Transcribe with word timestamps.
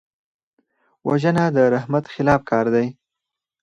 وژنه 1.07 1.45
د 1.55 1.57
رحمت 1.75 2.05
خلاف 2.13 2.41
کار 2.49 2.65
دی 2.75 2.87